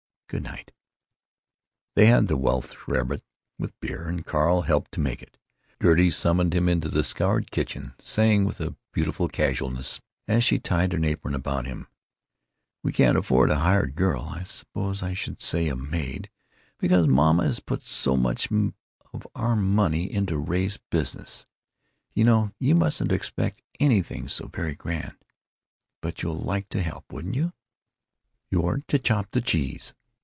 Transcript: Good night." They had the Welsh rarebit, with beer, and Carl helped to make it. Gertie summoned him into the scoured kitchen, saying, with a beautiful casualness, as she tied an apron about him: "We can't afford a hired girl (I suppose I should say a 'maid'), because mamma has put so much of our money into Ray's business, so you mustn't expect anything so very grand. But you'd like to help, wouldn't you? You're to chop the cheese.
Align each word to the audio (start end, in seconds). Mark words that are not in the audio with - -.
Good 0.33 0.43
night." 0.43 0.71
They 1.95 2.05
had 2.05 2.29
the 2.29 2.37
Welsh 2.37 2.73
rarebit, 2.87 3.21
with 3.59 3.77
beer, 3.81 4.07
and 4.07 4.25
Carl 4.25 4.61
helped 4.61 4.93
to 4.93 5.01
make 5.01 5.21
it. 5.21 5.37
Gertie 5.81 6.09
summoned 6.09 6.53
him 6.55 6.69
into 6.69 6.87
the 6.87 7.03
scoured 7.03 7.51
kitchen, 7.51 7.95
saying, 7.99 8.45
with 8.45 8.61
a 8.61 8.77
beautiful 8.93 9.27
casualness, 9.27 9.99
as 10.29 10.45
she 10.45 10.57
tied 10.57 10.93
an 10.93 11.03
apron 11.03 11.35
about 11.35 11.65
him: 11.65 11.85
"We 12.81 12.93
can't 12.93 13.17
afford 13.17 13.49
a 13.49 13.59
hired 13.59 13.93
girl 13.95 14.23
(I 14.31 14.45
suppose 14.45 15.03
I 15.03 15.11
should 15.13 15.41
say 15.41 15.67
a 15.67 15.75
'maid'), 15.75 16.29
because 16.79 17.07
mamma 17.07 17.43
has 17.43 17.59
put 17.59 17.81
so 17.81 18.15
much 18.15 18.49
of 19.11 19.27
our 19.35 19.57
money 19.57 20.09
into 20.09 20.37
Ray's 20.37 20.79
business, 20.91 21.45
so 22.15 22.51
you 22.57 22.73
mustn't 22.73 23.11
expect 23.11 23.63
anything 23.81 24.29
so 24.29 24.47
very 24.47 24.75
grand. 24.75 25.17
But 25.99 26.23
you'd 26.23 26.31
like 26.37 26.69
to 26.69 26.81
help, 26.81 27.11
wouldn't 27.11 27.35
you? 27.35 27.51
You're 28.49 28.81
to 28.87 28.97
chop 28.97 29.29
the 29.31 29.41
cheese. 29.41 29.93